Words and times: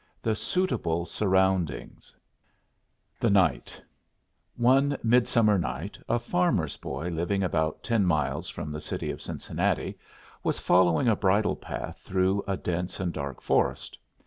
THE 0.23 0.33
SUITABLE 0.33 1.05
SURROUNDINGS 1.05 2.15
THE 3.19 3.29
NIGHT 3.29 3.79
One 4.57 4.97
midsummer 5.03 5.59
night 5.59 5.99
a 6.09 6.17
farmer's 6.17 6.75
boy 6.75 7.09
living 7.09 7.43
about 7.43 7.83
ten 7.83 8.03
miles 8.03 8.49
from 8.49 8.71
the 8.71 8.81
city 8.81 9.11
of 9.11 9.21
Cincinnati 9.21 9.99
was 10.43 10.57
following 10.57 11.07
a 11.07 11.15
bridle 11.15 11.55
path 11.55 11.99
through 11.99 12.43
a 12.47 12.57
dense 12.57 12.99
and 12.99 13.13
dark 13.13 13.41
forest. 13.41 13.95